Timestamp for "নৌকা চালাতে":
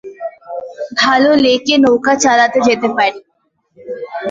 1.83-2.59